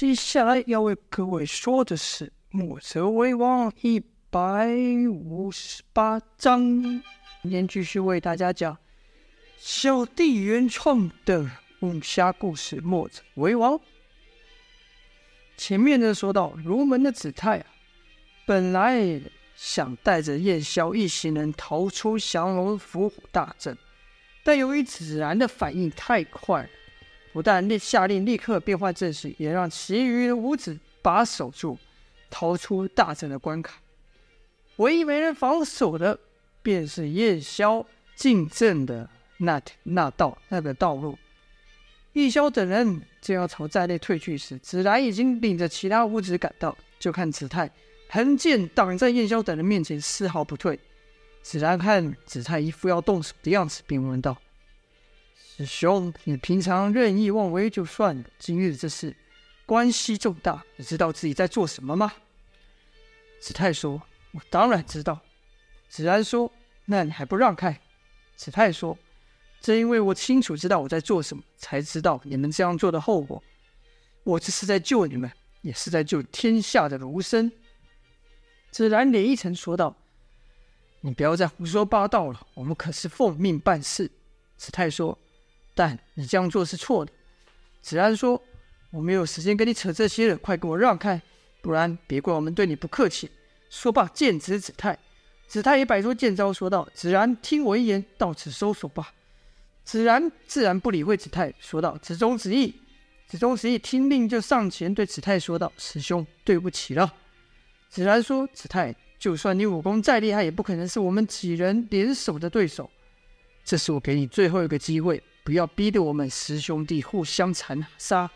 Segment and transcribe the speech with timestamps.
[0.00, 4.00] 接下来要为各位说的是《墨者为王》一
[4.30, 4.68] 百
[5.10, 6.62] 五十八章，
[7.42, 8.78] 今天继续为大家讲
[9.56, 11.50] 小弟原创的
[11.80, 13.72] 武侠故事《墨者为王》。
[15.56, 17.66] 前面呢说到，儒门的子泰啊，
[18.46, 19.20] 本来
[19.56, 23.76] 想带着燕霄一行人逃出降龙伏虎大阵，
[24.44, 26.68] 但由于子然的反应太快了。
[27.32, 31.78] 不但立下令立刻变换阵势，也让其余的武子把守住，
[32.30, 33.80] 逃出大阵的关卡。
[34.76, 36.18] 唯一没人防守的，
[36.62, 41.18] 便是燕萧进阵的那那道那个道路。
[42.14, 46.76] 燕萧等人正要朝寨内退去时，子兰已经领着其他武子赶到。
[46.98, 47.70] 就看子泰
[48.08, 50.76] 横剑挡在燕萧等人面前，丝毫不退。
[51.42, 54.36] 子兰看子泰一副要动手的样子，便问道。
[55.58, 59.16] 师兄，你平常任意妄为就算了，今日这事
[59.66, 62.12] 关系重大，你知道自己在做什么吗？
[63.40, 64.00] 子泰说
[64.30, 65.18] ：“我当然知道。”
[65.90, 66.52] 子安说
[66.86, 67.80] ：“那你还不让开？”
[68.36, 68.96] 子泰说
[69.60, 73.42] ：“正因为我清楚知道我在做什么，才知道你们这样做的后果。
[74.22, 75.28] 我这是在救你们，
[75.62, 77.50] 也是在救天下的儒生。”
[78.70, 79.96] 子然脸一沉，说道
[81.02, 84.08] ：“你不要再胡说八道了，我们可是奉命办事。”
[84.56, 85.18] 子泰说。
[85.78, 87.12] 但你这样做是错的。
[87.80, 88.42] 子然说
[88.90, 91.22] ：“我没有时间跟你扯这些了，快给我让开，
[91.62, 93.30] 不然别怪我们对你不客气。”
[93.70, 94.98] 说罢，剑指子泰。
[95.46, 99.14] 子泰也摆出剑招，说道：“子然，听我一言，到此收手吧。”
[99.86, 102.74] 子然自然不理会子泰，说道：“子忠子义。”
[103.28, 107.14] 子忠子义听令，就上前对子泰说道：“师兄，对不起了。”
[107.88, 112.90] 子然说：“子泰，就算你武功再厉害，也不可能是我们几人联手的对手。
[113.64, 118.30] 这是我给你最后一个机会。”不要逼得我们师兄弟互相残杀。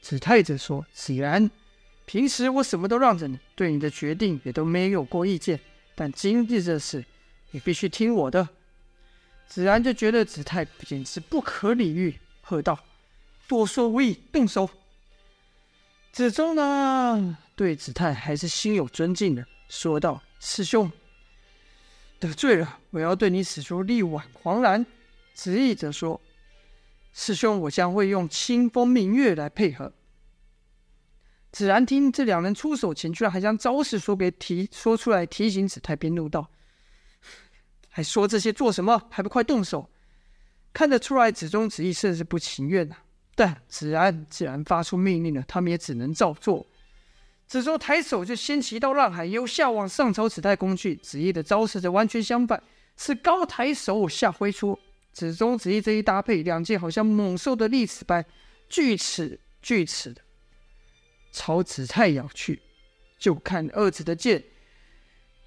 [0.00, 1.48] 子泰则说：“子然，
[2.04, 5.60] 平时我什么都让着你，对你的决定也都没有过意见。
[5.94, 7.04] 但今日这事，
[7.52, 8.48] 你必须听我的。”
[9.46, 12.76] 子然就觉得子泰简直不可理喻，喝道
[13.46, 14.68] ：“多说无益，动手！”
[16.10, 20.90] 子忠呢，对子泰还是心有尊敬的，说道：“师兄
[22.18, 24.84] 得罪了，我要对你使出力挽狂澜。”
[25.40, 26.20] 子义则说
[27.14, 29.90] ：“师兄，我将会用清风明月来配合。”
[31.50, 36.50] 子然听这两人出手前，居然还将招式说给提说出来提醒子泰，便怒道
[37.88, 39.00] ：“还说这些做什么？
[39.08, 39.88] 还不快动手！”
[40.74, 42.96] 看得出来，子忠、子义甚是不情愿呐、
[43.34, 46.66] 但子然既然发出命令了，他们也只能照做。
[47.46, 50.96] 子忠抬手就掀起一道浪海，由下往上朝子泰攻去。
[50.96, 52.62] 子义的招式则完全相反，
[52.98, 54.78] 是高抬手，下挥出。
[55.12, 58.24] 子中、子义这一搭配，两剑好像猛兽的利齿般，
[58.68, 60.22] 锯齿锯齿的
[61.32, 62.62] 朝子泰咬去。
[63.18, 64.42] 就看二子的剑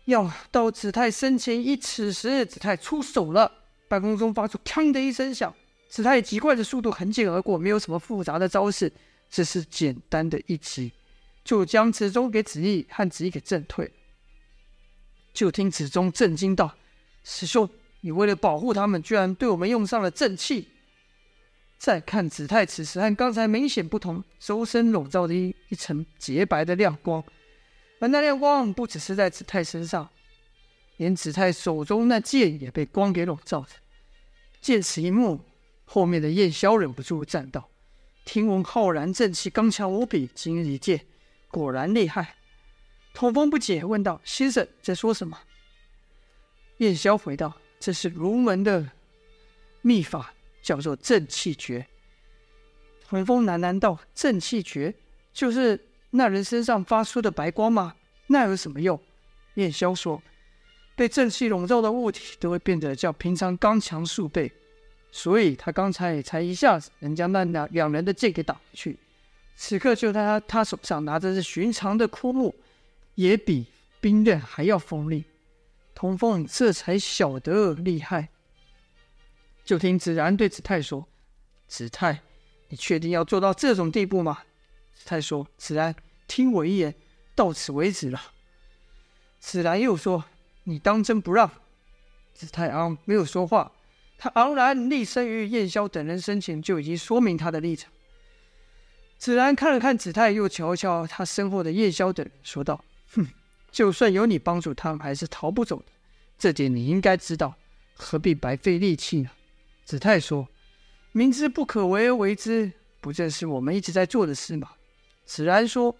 [0.05, 3.51] 要到子泰身前一尺时，子泰出手了，
[3.87, 5.51] 半空中发出“锵”的一声响。
[5.89, 8.91] 子泰极快的速度横剑而过，没有什么复杂的招式，
[9.29, 10.91] 只是简单的一击，
[11.43, 13.91] 就将子中给子义和子义给震退。
[15.33, 16.75] 就听子中震惊道
[17.23, 17.67] ：“师兄！”
[18.05, 20.67] 你为了保护他们，居然对我们用上了正气。
[21.77, 27.23] 再看子泰，此时和刚才明显不同，周身笼罩着一一层洁白的亮光，
[27.99, 30.09] 而那亮光不只是在子泰身上，
[30.97, 33.69] 连子泰手中那剑也被光给笼罩着。
[34.59, 35.39] 见此一幕，
[35.85, 37.69] 后面的燕萧忍不住赞道
[38.25, 41.05] ：“听闻浩然正气刚强无比，今日一见，
[41.49, 42.35] 果然厉害。”
[43.15, 45.39] 童风不解问道：“先生在说什么？”
[46.79, 47.53] 燕萧回道。
[47.83, 48.89] 这是儒门的
[49.81, 51.85] 秘法，叫做正气诀。
[53.05, 54.95] 童风喃喃道：“正气诀
[55.33, 55.77] 就是
[56.11, 57.93] 那人身上发出的白光吗？
[58.27, 58.97] 那有什么用？”
[59.55, 60.23] 燕萧说
[60.95, 64.49] ：“被正气笼罩的物体都会变得较平常刚强数倍，
[65.11, 68.97] 所以他刚才才一下子能将那两两人的剑给挡回去。
[69.57, 72.55] 此刻就他他手上拿着是寻常的枯木，
[73.15, 73.65] 也比
[73.99, 75.25] 冰刃还要锋利。”
[75.95, 78.29] 童凤这才晓得厉害，
[79.63, 81.07] 就听子然对子泰说
[81.67, 82.21] ：“子泰，
[82.69, 84.43] 你确定要做到这种地步吗？”
[84.93, 85.95] 子泰说：“子然，
[86.27, 86.93] 听我一言，
[87.35, 88.21] 到此为止了。”
[89.39, 90.25] 子然又说
[90.65, 91.49] ：“你当真不让？”
[92.33, 93.71] 子泰昂没有说话，
[94.17, 97.91] 他昂然立身于燕霄等人身前，就已经说明他的立场。
[99.17, 103.27] 子然看了看子泰，又瞧瞧他身后的燕霄等人，说道：“哼。”
[103.73, 105.85] 就算有你帮助，他们还是逃不走的。
[106.37, 107.55] 这点你应该知道，
[107.95, 109.31] 何必白费力气呢？
[109.83, 110.47] 子泰说
[111.11, 112.71] ：“明知不可为而为之，
[113.01, 114.69] 不正是我们一直在做的事吗？”
[115.25, 115.95] 子然说：“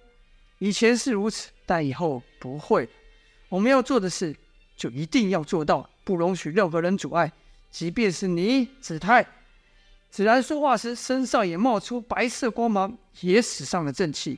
[0.59, 2.87] 以前是如此，但以后不会。
[3.49, 4.35] 我们要做的事，
[4.77, 7.31] 就一定要做到，不容许任何人阻碍，
[7.71, 9.25] 即便是你，子泰。”
[10.11, 14.37] 子然说话时，身上也冒出白色光芒，也使上了正气，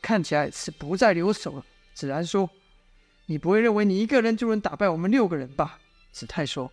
[0.00, 1.66] 看起来是不再留手了。
[1.92, 2.48] 子然说
[3.28, 5.78] ：“你不会认为你一个人就能打败我们六个人吧？”
[6.10, 6.72] 子泰说：“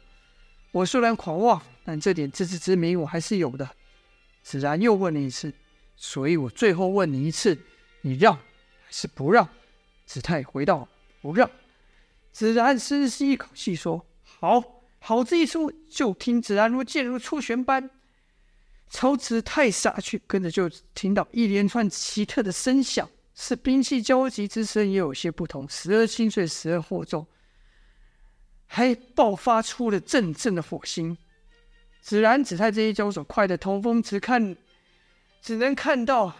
[0.71, 3.69] 我虽然狂妄，但这点自知之明我还是有的。”
[4.41, 5.53] 子然又问了一次
[5.95, 7.57] ：“所以我最后问你一次，
[8.01, 9.47] 你让还是不让？”
[10.07, 10.87] 子泰回道
[11.21, 11.49] ：“不让。”
[12.31, 14.63] 子然深吸一口气说：“好，
[14.99, 17.89] 好这一出，就听子然如箭如出弦般。”
[18.87, 27.27] 朝子泰杀去，跟着就听到一连串奇特的声响，是兵器交击之声，也有些不同，时而清脆，时而厚重，
[28.65, 31.17] 还爆发出了阵阵的火星。
[32.01, 34.55] 子然、子泰这一交手，快得童风只看，
[35.41, 36.33] 只能看到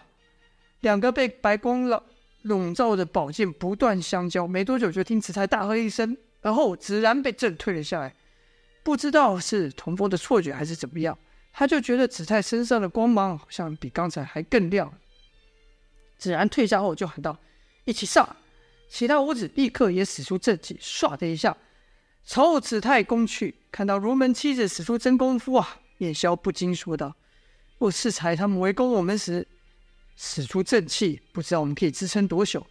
[0.80, 2.02] 两个被白光笼
[2.42, 4.46] 笼罩的宝剑不断相交。
[4.46, 8.14] 没多久，就听子泰大喝一声，然后子然被震退了下来。
[8.82, 11.18] 不知道是童风的错觉还是怎么样。
[11.52, 14.92] 他就觉得子泰身上的光芒好像比刚才还更亮。
[16.18, 17.38] 子然退下后就喊道
[17.84, 18.36] ：“一起上！”
[18.88, 21.56] 其他五子立刻也使出正气，唰的一下
[22.24, 23.54] 朝子泰攻去。
[23.72, 27.14] 看到如门七子使出真功夫啊，燕萧不禁说道
[27.78, 29.46] ：“若是才他们围攻我们时
[30.16, 32.66] 使出正气，不知道我们可以支撑多久。”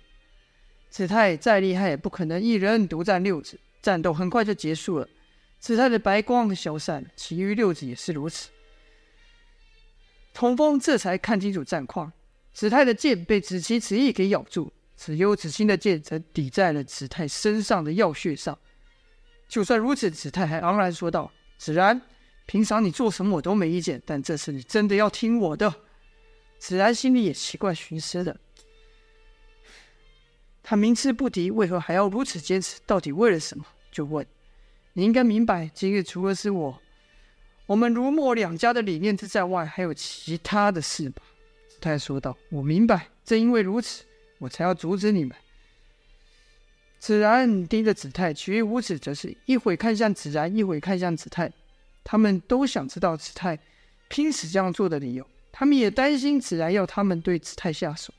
[0.90, 3.60] 子泰再厉害，也不可能一人独占六子。
[3.82, 5.08] 战斗很快就结束了，
[5.60, 8.50] 子泰的白光消散，其余六子也是如此。
[10.34, 12.12] 童风这才看清楚战况，
[12.56, 18.58] 子泰的剑被子期、子义给咬住，子悠、子清的剑则抵在了子泰身上的要穴上。
[19.50, 21.30] 就算如此，子泰还昂然说道
[21.60, 22.02] ：“子然，
[22.46, 25.82] 平常你做什么我都没意见，但这次你真的要听我的。”
[26.58, 28.40] 子然心里也奇怪寻思的，
[30.64, 32.80] 他明知不敌，为何还要如此坚持？
[32.86, 33.66] 到底为了什么？
[33.92, 34.26] 就问
[34.94, 36.82] ：“你应该明白，今日除了是我。”
[37.68, 41.22] 我们如墨两家的理念之在外，还有其他的事吧？
[41.86, 44.04] 子泰说道：“我明白，正因为如此，
[44.40, 45.38] 我才要阻止你们。”
[46.98, 51.52] 子然盯着子泰，其余五子则是一会看向子然，一会看向子泰，
[52.04, 53.60] 他们都想知道子泰
[54.08, 55.24] 拼死这样做的理由。
[55.52, 58.12] 他们也担心子然要他们对子泰下手，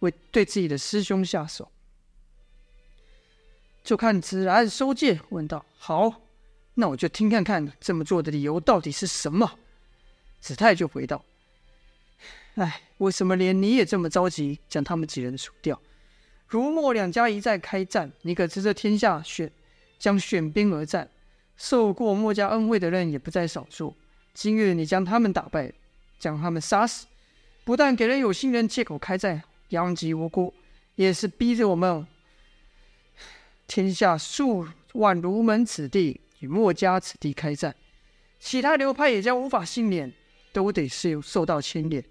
[0.00, 1.66] 为对自己的师兄下手。
[3.82, 6.20] 就看子然收剑，问道：“好。”
[6.76, 9.58] 那我就听看看这么做的理由到底是什么。
[10.40, 11.24] 子泰就回道
[12.54, 15.80] ：“哎，为什么连你也这么着急将他们几人除掉？
[16.46, 19.50] 如墨两家一再开战，你可知这天下选
[19.98, 21.08] 将选兵而战，
[21.56, 23.96] 受过墨家恩惠的人也不在少数。
[24.32, 25.72] 今日你将他们打败，
[26.18, 27.06] 将他们杀死，
[27.64, 30.52] 不但给了有心人借口开战，殃及无辜，
[30.94, 32.06] 也是逼着我们
[33.66, 37.74] 天下数万儒门子弟。”与墨家子弟开战，
[38.38, 40.12] 其他流派也将无法幸免，
[40.52, 42.04] 都得是受到牵连。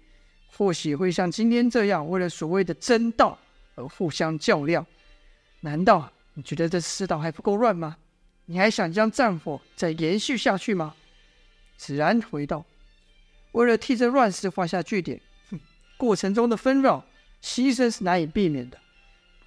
[0.56, 3.38] 或许会像今天这样，为了所谓的真道
[3.74, 4.86] 而互相较量。
[5.60, 7.96] 难道你觉得这世道还不够乱吗？
[8.46, 10.94] 你还想将战火再延续下去吗？
[11.76, 12.64] 子然回道
[13.52, 15.20] ：“为了替这乱世画下句点，
[15.50, 15.58] 哼，
[15.96, 17.04] 过程中的纷扰、
[17.42, 18.78] 牺牲是难以避免的。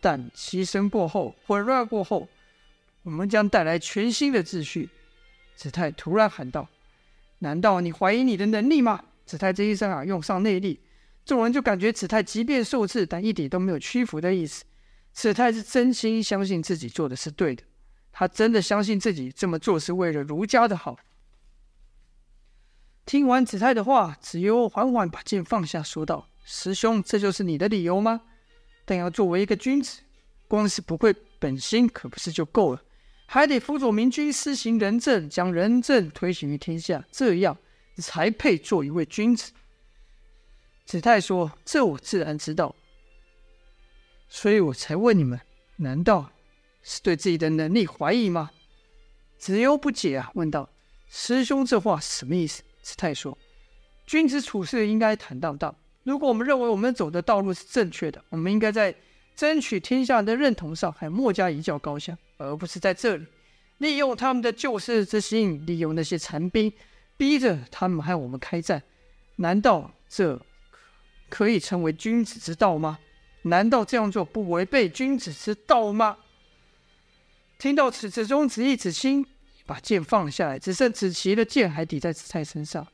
[0.01, 2.27] 但牺牲过后，混乱过后。”
[3.03, 4.89] 我们将带来全新的秩序。”
[5.55, 6.67] 子泰突然喊道
[7.39, 10.79] ，“难道你怀疑你的能力吗？”子泰这一声啊，用上内力，
[11.27, 14.63] 众人就感觉子泰即便受刺，但一点都没有屈服的意思。
[15.11, 17.63] 子泰是真心相信自己做的是对的，
[18.13, 20.97] 他真的相信自己这么做是为了儒家的好。
[23.05, 28.21] 听完子泰的话，子悠缓缓把剑放下，说道：“师兄，这就是你的理由吗？
[28.85, 29.99] 但要作为一个君子，
[30.47, 32.81] 光是不愧本心，可不是就够了。”
[33.29, 37.57] 还得辅佐明君施行仁政，将仁政推行于天下，这样
[37.97, 39.51] 才配做一位君子。
[40.87, 42.73] 子泰说：“这我自然知道，
[44.29, 45.39] 所以我才问你们，
[45.75, 46.31] 难道
[46.81, 48.49] 是对自己的能力怀疑吗？”
[49.37, 50.69] 子悠不解啊，问道
[51.11, 53.37] ：“师兄这话什么意思？”子泰说
[54.07, 55.75] ：“君子处事应该坦荡荡。
[56.03, 58.95] 如果我们认为我们走的道路是正确的，我们应该在
[59.35, 63.25] 争取天下人的认同上，和墨家一较高下。”而不是在这里
[63.79, 66.71] 利用他们的救世之心，利用那些残兵，
[67.17, 68.81] 逼着他们和我们开战。
[69.37, 70.39] 难道这
[71.29, 72.99] 可以称为君子之道吗？
[73.43, 76.17] 难道这样做不违背君子之道吗？
[77.57, 79.25] 听到此，子中、子义、子清
[79.65, 82.85] 把剑放下来，只剩子期的剑还抵在子泰身上。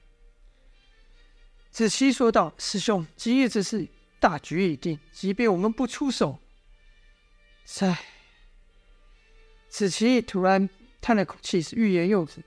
[1.71, 3.87] 子期说道：“师兄，今日之事
[4.19, 6.39] 大局已定，即便我们不出手，
[7.79, 8.05] 唉。
[9.69, 10.69] 子期突然
[11.01, 12.43] 叹了口气，是欲言又止。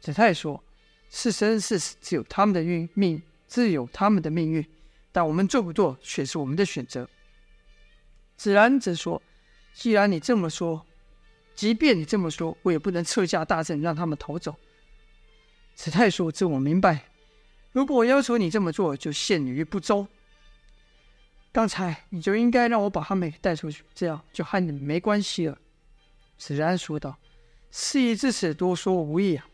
[0.00, 0.62] 子泰说
[1.08, 4.64] ：“是生是死，只有他们的运命，自有他们的命运。
[5.12, 7.08] 但我们做不做，却是我们的选择。”
[8.36, 9.20] 子然则说
[9.74, 10.86] ：“既然你这么说，
[11.54, 14.54] 即便你这么说，我也不能撤下大阵，让他们逃走。”
[15.74, 17.04] 子泰说：“这我明白。
[17.72, 20.06] 如果我要求你这么做，就陷你于不忠。
[21.50, 25.58] 刚才你就应该让我把他们带出去，这样就和你们没关系了。”
[26.38, 27.18] 子然说道
[27.72, 29.48] ：“事已至此，多说无益啊。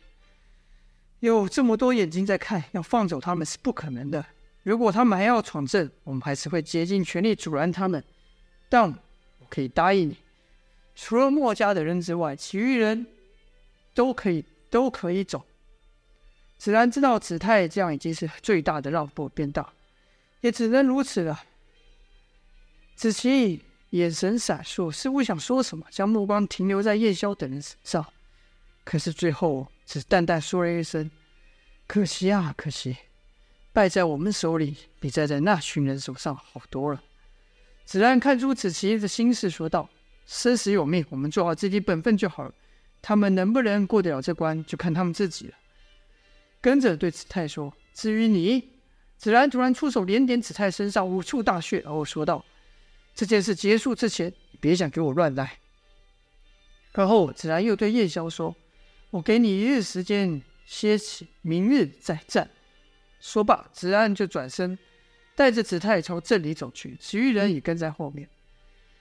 [1.21, 4.27] 有这么多眼睛在看，要放走他们是不可能的。
[4.65, 8.03] 如果他们还要闯阵，我们还是会竭尽全力阻拦他们。
[8.69, 10.17] 但我可以答应你，
[10.97, 13.07] 除了墨家的人之外，其余人
[13.95, 15.47] 都可以都可以走。”
[16.59, 19.73] 子然知道子泰这样已经是最大的让步，便道
[20.43, 21.45] ：“也只能如此了。”
[22.97, 23.63] 子期。
[23.91, 28.05] 眼神闪烁，似乎想说什么，将目光停留在叶萧等人身上，
[28.83, 31.09] 可是最后只淡淡说了一声
[31.87, 32.97] ：“可惜啊，可惜，
[33.75, 37.03] 败在我们手里，比败在那群人手上好多了。”
[37.85, 39.91] 子然看出子琪的心事，说道
[40.25, 42.55] ：“生死有命，我们做好自己本分就好了。
[43.03, 45.55] 他们能不能过得了这关，就看他们自己了。”
[46.63, 48.71] 跟着对子泰说：“至于你。”
[49.19, 52.43] 子然突然出手，连点子泰身上五处大穴，然后说道。
[53.15, 55.59] 这件事结束之前，你别想给我乱来。
[56.93, 58.55] 而后，子然又对叶萧说
[59.11, 62.51] ：“我给你一日时间歇息，明日再战。”
[63.25, 64.79] 说罢，子安就转身，
[65.35, 68.29] 带着子泰朝镇里走去，其余人也跟在后面。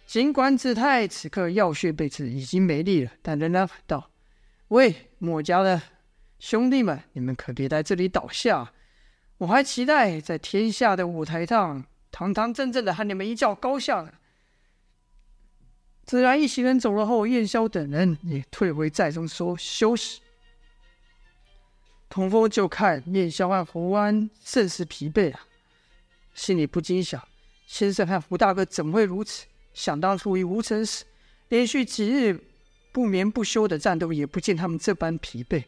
[0.05, 4.09] 尽管子泰此刻药穴被刺，已经没力了，但仍然喊道
[4.69, 5.81] ：“喂，墨家的
[6.39, 8.71] 兄弟们，你们可别在这里倒下！
[9.39, 14.13] 我还期待在天下的舞台上。”堂堂正正的和你们一较高下呢。
[16.05, 20.21] 子然一行人走了后，燕萧等人也退回寨中说休息。
[22.13, 25.47] 童风就看面相和胡安甚是疲惫啊，
[26.35, 27.19] 心里不禁想：
[27.65, 29.47] 先生和胡大哥怎会如此？
[29.73, 31.05] 想当初于吴城时，
[31.49, 32.39] 连续几日
[32.91, 35.63] 不眠不休的战斗，也不见他们这般疲惫。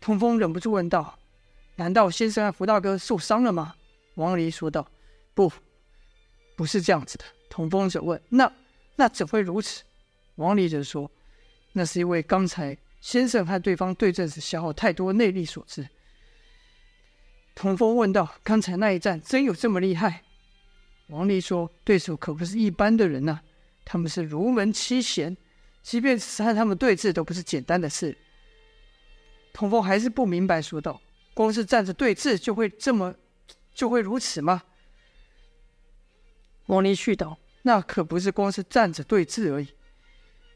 [0.00, 1.18] 童风忍不住问道
[1.74, 3.74] ：“难道先生和胡大哥受伤了吗？”
[4.14, 4.88] 王离说道。
[5.34, 5.52] 不，
[6.54, 7.24] 不是这样子的。
[7.48, 8.52] 童风则问：“那
[8.94, 9.82] 那怎会如此？”
[10.36, 11.10] 王离则说
[11.74, 15.88] ：“那是因为刚才先生和对方对阵时消耗太多内力所致。”
[17.54, 20.22] 童风问道：“刚才那一战真有这么厉害？”
[21.08, 23.42] 王离说：“对手可不是一般的人呐、啊，
[23.84, 25.36] 他们是儒门七贤，
[25.82, 28.16] 即便是和他们对峙都不是简单的事。”
[29.52, 31.02] 童风还是不明白，说道
[31.34, 33.14] ：“光是站着对峙就会这么
[33.74, 34.62] 就会如此吗？”
[36.66, 39.68] 王离絮道：“那可不是光是站着对峙而已，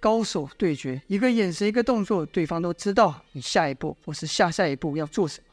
[0.04, 5.46] 高手对决，一个眼神，一个动作，对方都知道你下一步或是下下一步要做什么，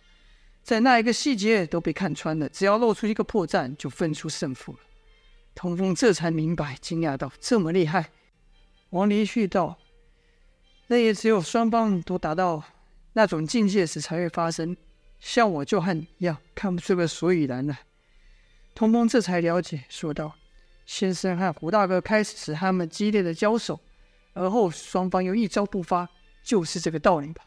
[0.62, 4.80] 在那一个细节都被看穿了，只要露出一个破绽，就分出胜负了。”
[5.56, 8.10] 童风这才明白，惊讶道：“这么厉害？”
[8.92, 9.78] 王离絮道
[10.88, 12.62] ：“那也只有双方都达到
[13.14, 14.76] 那种境界时才会发生，
[15.22, 17.80] 像我就和你一样，看不出个所以然来。”
[18.76, 20.34] 童风这才了解，说道。
[20.86, 23.80] 先生和胡大哥开始时他们激烈的交手，
[24.34, 26.10] 而后双方又一招不发，
[26.44, 27.46] 就是这个道理吧。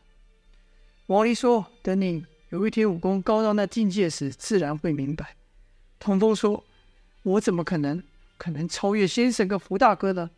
[1.07, 5.37] 王离说：“等你有一天武功高到那境界时，自然会明白。”
[6.01, 6.65] 童风说
[7.23, 8.03] ：“我怎么可能
[8.37, 10.31] 可能超越先生跟胡大哥呢？”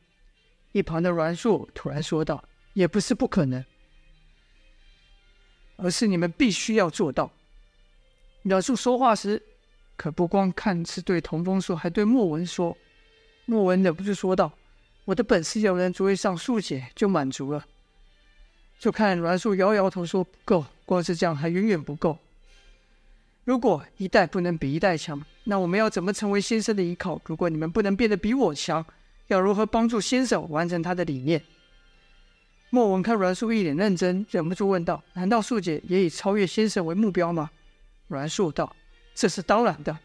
[0.72, 3.64] 一旁的阮硕突然说道：“也不是不可能，
[5.76, 7.30] 而是你们必须要做到。”
[8.42, 9.42] 阮硕说话时，
[9.96, 12.76] 可不光看是对童风说，还对莫文说。
[13.46, 14.52] 莫文忍不住说道
[15.06, 17.64] ：“我的本事有人足以上数节就满足了。”
[18.78, 22.18] 就看阮树摇摇头说：“不够，光是这样还远远不够。
[23.44, 27.18] 如果一代不能比一代强，那我们要怎么成为先生的依靠？
[27.24, 28.84] 如果你们不能变得比我强，
[29.28, 31.42] 要如何帮助先生完成他的理念？”
[32.68, 37.48] 莫文看阮树一脸认真，忍不住问道：“难道数节也以超越先生为目标吗？”
[38.08, 38.74] 阮树道
[39.14, 39.96] ：“这是当然的。”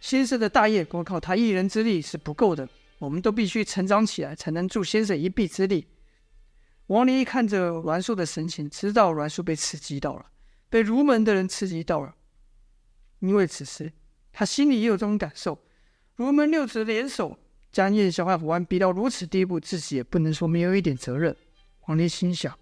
[0.00, 5.86] 先生的大业，光靠他一人之力是不够的，我们都必须成长起来，才能助先生一臂之力。
[6.86, 10.26] 王离看着栾树的神情，知道栾树被刺激到了，
[10.68, 12.14] 被儒门的人刺激到了。
[13.20, 13.92] 因为此时
[14.32, 15.58] 他心里也有这种感受：
[16.16, 17.38] 儒门六子联手
[17.72, 21.34] 将燕萧和胡安逼到如此地步，自己也不能说没有一点责任。
[21.86, 22.56] 王林心想：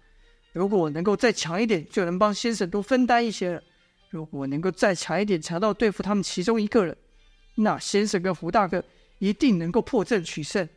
[0.53, 3.61] 如果我能够再强一点，就能帮先生多分担一些了。
[4.09, 6.95] 如果我能够再强一点，强到对付他们其中一个人。
[7.55, 8.83] 那先生跟胡大哥
[9.19, 10.67] 一定能够破阵取胜。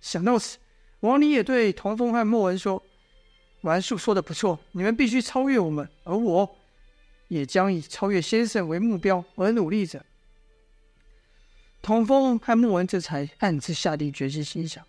[0.00, 0.58] 想到此，
[1.00, 2.82] 王林也对童风和莫文说
[3.62, 6.56] ：“丸树说的不错，你们必须超越我们，而我
[7.28, 10.04] 也将以超越先生为目标而努力着。”
[11.82, 14.84] 童风和莫文这才暗自下定决心，心想：“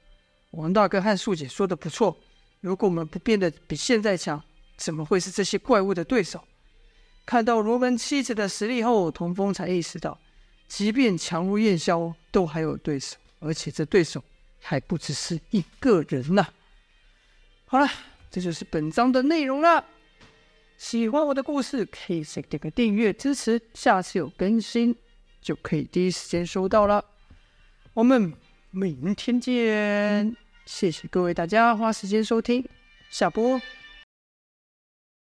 [0.52, 2.18] 王大哥和素姐说的不错，
[2.60, 4.44] 如果我们不变得比现在强，
[4.76, 6.44] 怎么会是这些怪物的对手？”
[7.26, 10.20] 看到罗门妻子的实力后，童风才意识到，
[10.74, 14.24] 即便强如燕萧，都还有对手，而且这对手
[14.62, 16.54] 还不只是一个人呢、啊。
[17.66, 17.86] 好了，
[18.32, 19.84] 这就是本章的内容了。
[20.78, 24.96] 喜欢我的故事，可以先点个订阅支持，下次有更新
[25.42, 27.04] 就可以第一时间收到了。
[27.94, 28.34] 我们
[28.70, 32.66] 明天见，谢谢各位大家花时间收听，
[33.10, 33.60] 下播。